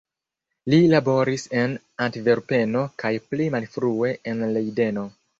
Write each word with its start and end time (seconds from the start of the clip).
Li 0.73 0.77
laboris 0.91 1.43
en 1.63 1.75
Antverpeno 2.05 2.81
kaj 3.03 3.11
pli 3.33 3.47
malfrue 3.57 4.09
en 4.33 4.41
Lejdeno. 4.57 5.05